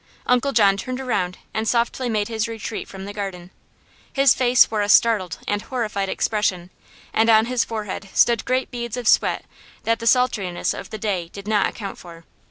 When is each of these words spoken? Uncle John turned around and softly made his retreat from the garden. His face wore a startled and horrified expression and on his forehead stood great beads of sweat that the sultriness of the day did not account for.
Uncle 0.25 0.51
John 0.51 0.77
turned 0.77 0.99
around 0.99 1.37
and 1.53 1.67
softly 1.67 2.09
made 2.09 2.27
his 2.27 2.47
retreat 2.47 2.87
from 2.87 3.05
the 3.05 3.13
garden. 3.13 3.51
His 4.11 4.33
face 4.33 4.71
wore 4.71 4.81
a 4.81 4.89
startled 4.89 5.37
and 5.47 5.61
horrified 5.61 6.09
expression 6.09 6.71
and 7.13 7.29
on 7.29 7.45
his 7.45 7.63
forehead 7.63 8.09
stood 8.11 8.43
great 8.43 8.71
beads 8.71 8.97
of 8.97 9.07
sweat 9.07 9.45
that 9.83 9.99
the 9.99 10.07
sultriness 10.07 10.73
of 10.73 10.89
the 10.89 10.97
day 10.97 11.29
did 11.31 11.47
not 11.47 11.67
account 11.67 11.99
for. 11.99 12.25